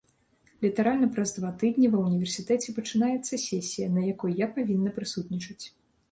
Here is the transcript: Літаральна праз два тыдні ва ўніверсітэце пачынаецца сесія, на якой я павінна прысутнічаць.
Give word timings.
Літаральна 0.65 1.07
праз 1.17 1.33
два 1.33 1.49
тыдні 1.63 1.89
ва 1.95 1.99
ўніверсітэце 2.05 2.73
пачынаецца 2.77 3.39
сесія, 3.43 3.87
на 3.99 4.05
якой 4.13 4.31
я 4.39 4.47
павінна 4.55 4.95
прысутнічаць. 4.97 5.65